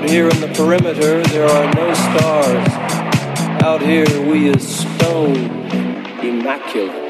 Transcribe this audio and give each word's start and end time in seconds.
Out 0.00 0.08
here 0.08 0.30
in 0.30 0.40
the 0.40 0.48
perimeter, 0.54 1.22
there 1.24 1.46
are 1.46 1.74
no 1.74 1.92
stars. 1.92 2.68
Out 3.62 3.82
here, 3.82 4.06
we 4.26 4.48
is 4.48 4.66
stone, 4.66 5.36
immaculate. 6.24 7.09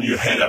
And 0.00 0.08
your 0.08 0.18
head 0.18 0.39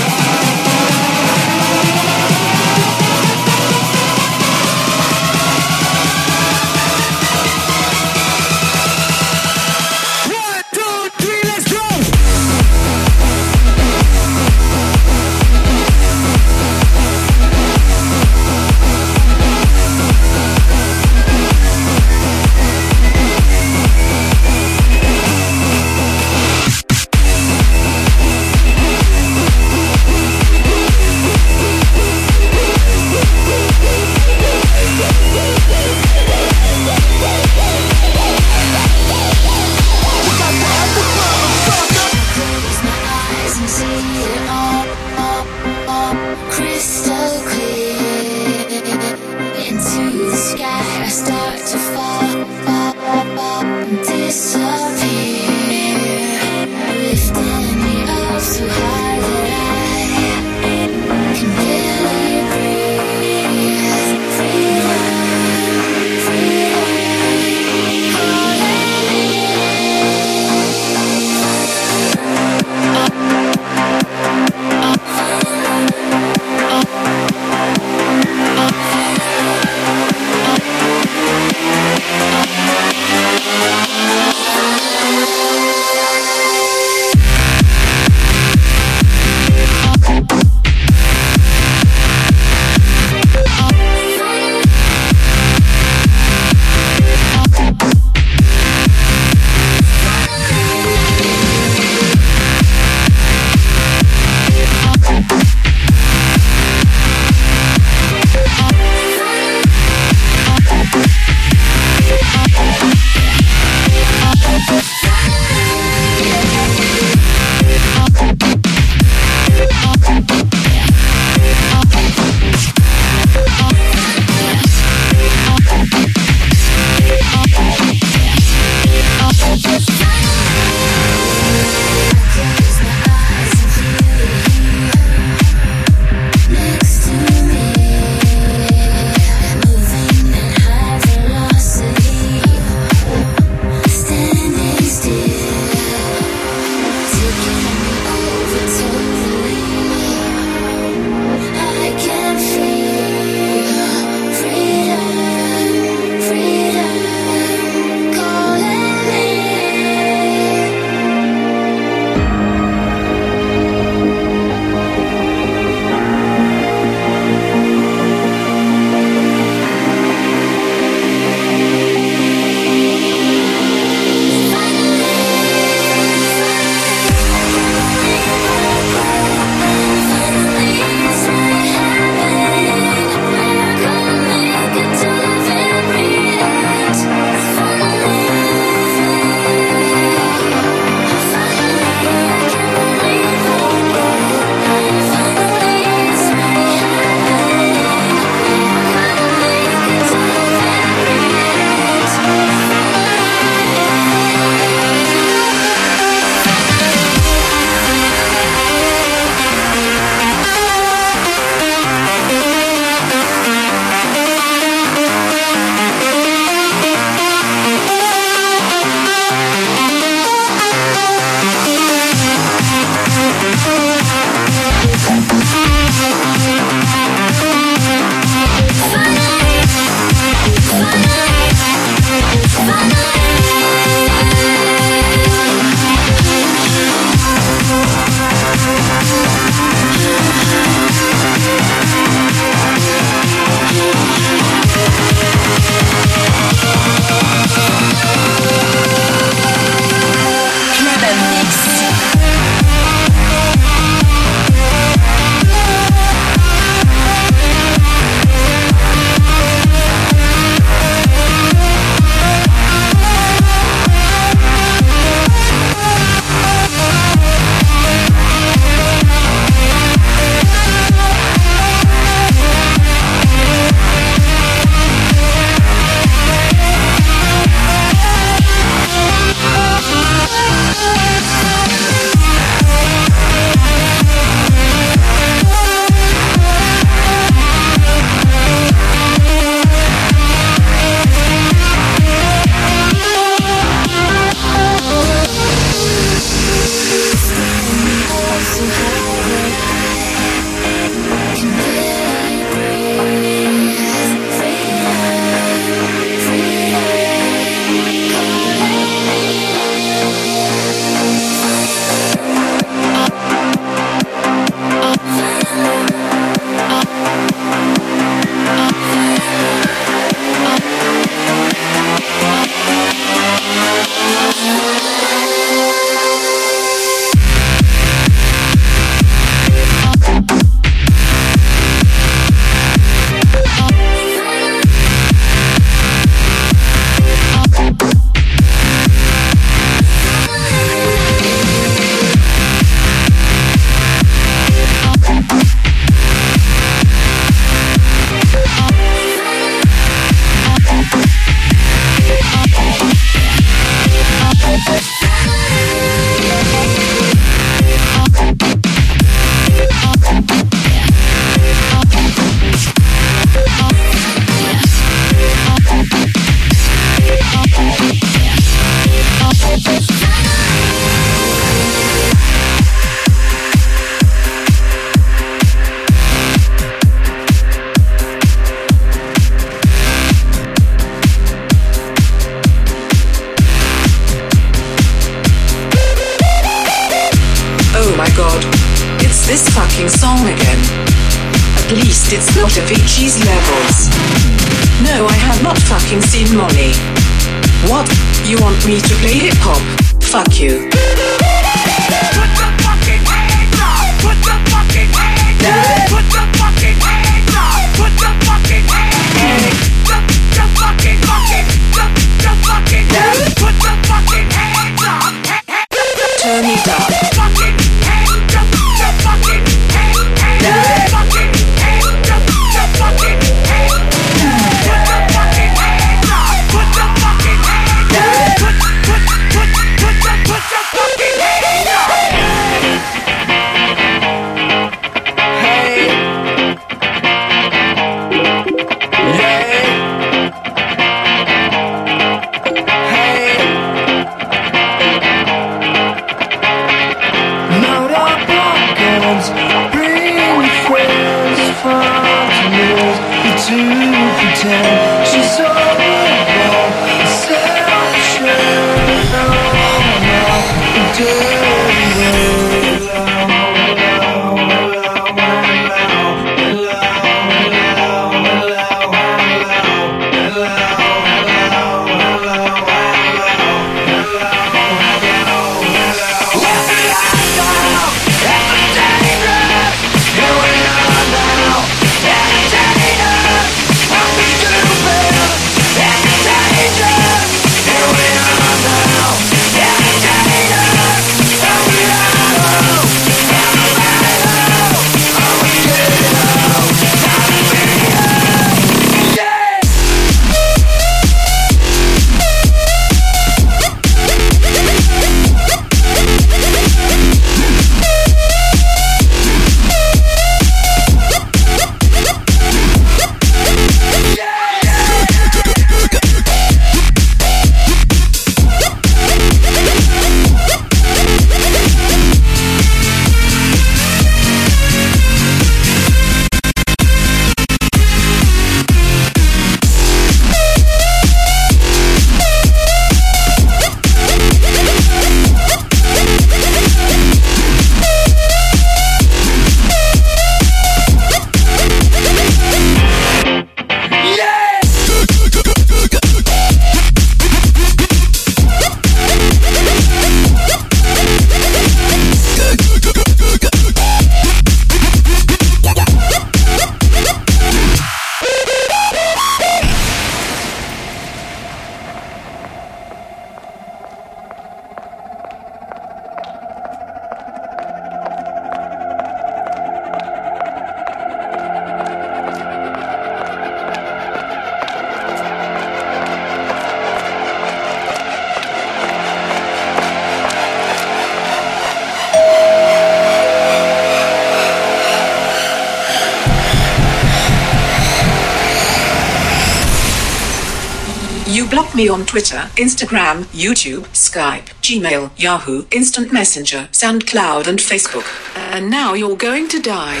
me 591.82 591.88
on 591.88 592.06
Twitter, 592.06 592.48
Instagram, 592.56 593.24
YouTube, 593.32 593.82
Skype, 593.92 594.46
Gmail, 594.62 595.10
Yahoo, 595.16 595.66
Instant 595.72 596.12
Messenger, 596.12 596.68
SoundCloud, 596.70 597.48
and 597.48 597.58
Facebook. 597.58 598.06
And 598.36 598.70
now 598.70 598.94
you're 598.94 599.16
going 599.16 599.48
to 599.48 599.60
die. 599.60 600.00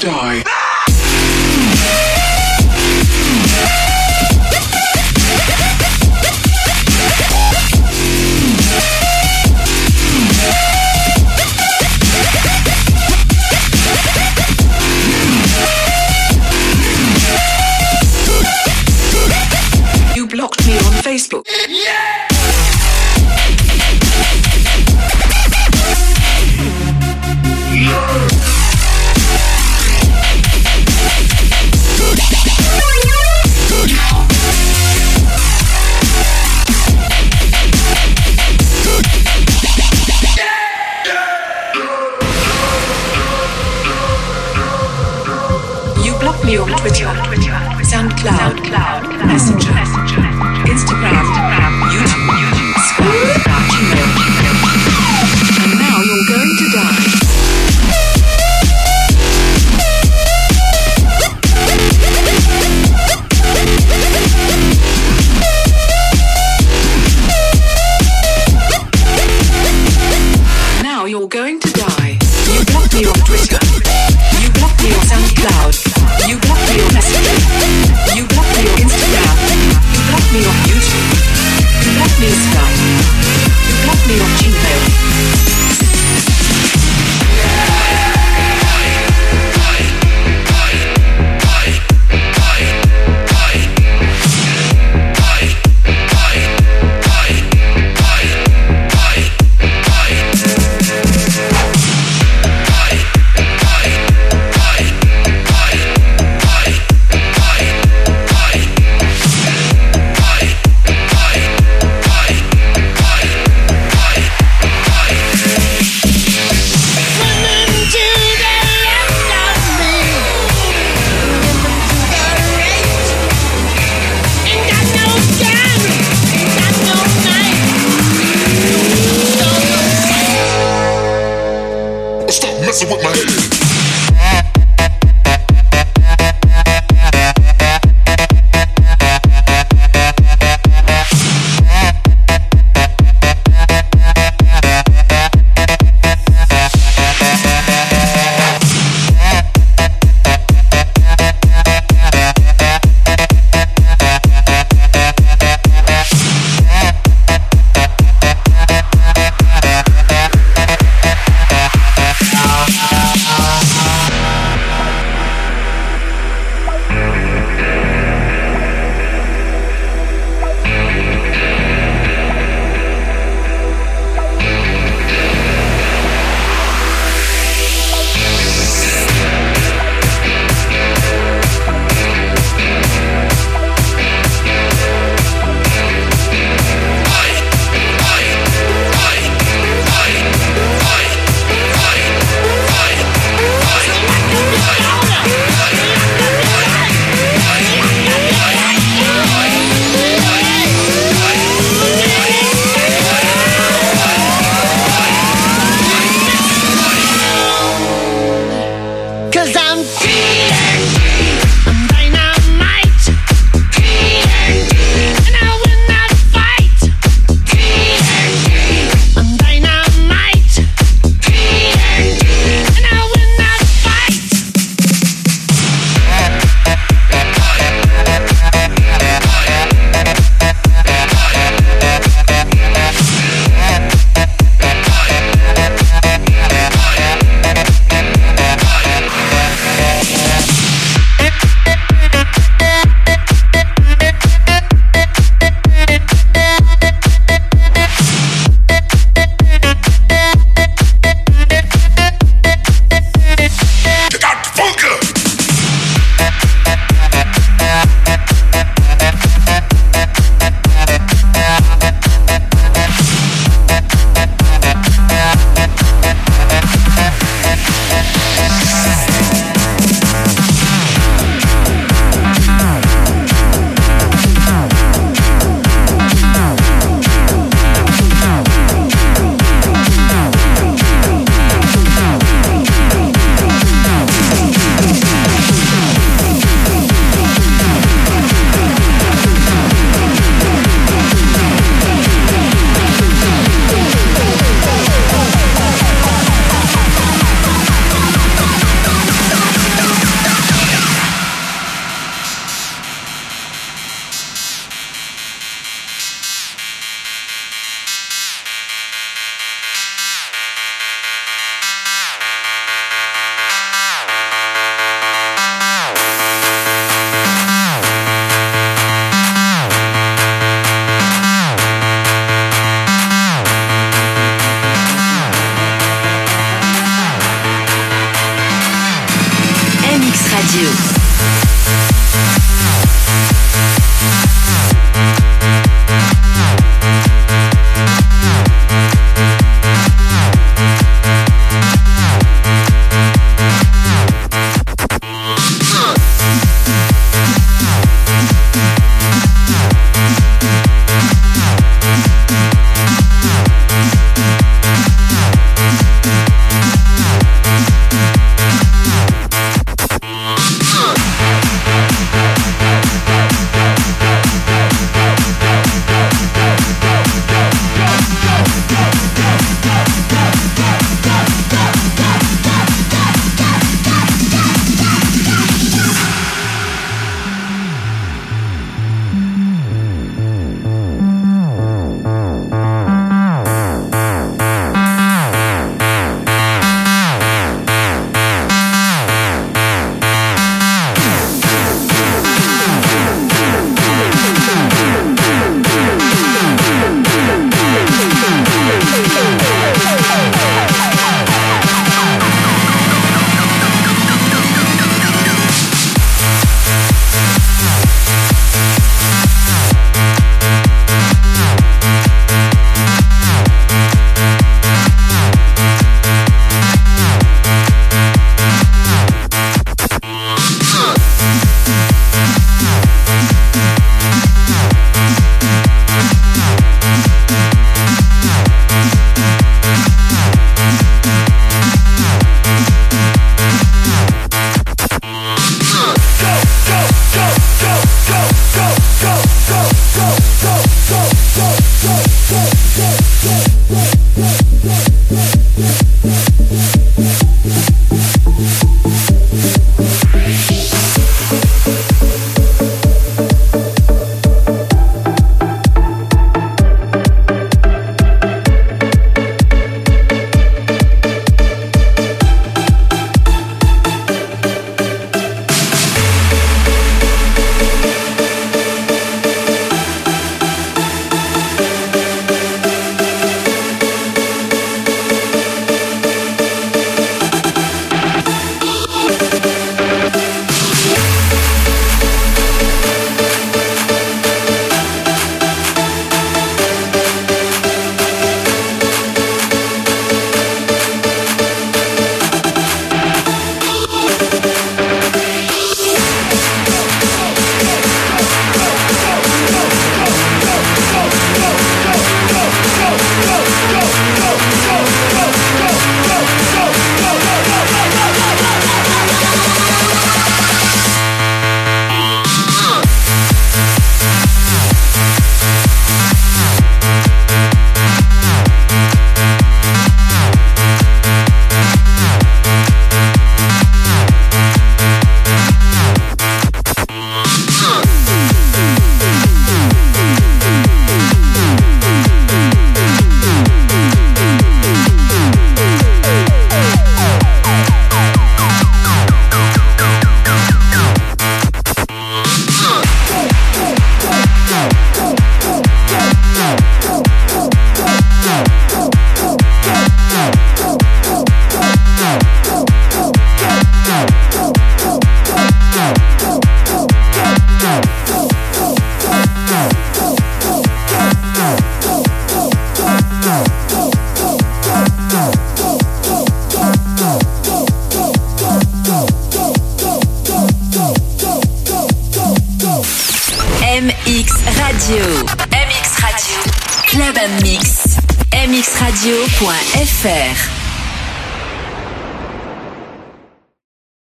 Die. 0.00 0.51